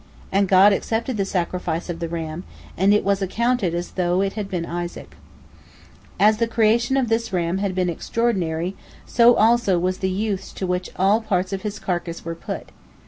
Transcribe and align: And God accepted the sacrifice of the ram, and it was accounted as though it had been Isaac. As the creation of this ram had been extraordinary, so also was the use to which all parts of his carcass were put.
And 0.31 0.47
God 0.47 0.73
accepted 0.73 1.17
the 1.17 1.25
sacrifice 1.25 1.87
of 1.87 1.99
the 1.99 2.09
ram, 2.09 2.43
and 2.75 2.91
it 2.91 3.03
was 3.03 3.21
accounted 3.21 3.75
as 3.75 3.91
though 3.91 4.21
it 4.21 4.33
had 4.33 4.49
been 4.49 4.65
Isaac. 4.65 5.15
As 6.19 6.37
the 6.37 6.47
creation 6.47 6.97
of 6.97 7.07
this 7.07 7.31
ram 7.31 7.59
had 7.59 7.75
been 7.75 7.87
extraordinary, 7.87 8.75
so 9.05 9.35
also 9.35 9.77
was 9.77 9.99
the 9.99 10.09
use 10.09 10.53
to 10.53 10.65
which 10.65 10.89
all 10.95 11.21
parts 11.21 11.53
of 11.53 11.61
his 11.61 11.77
carcass 11.77 12.25
were 12.25 12.33
put. 12.33 12.69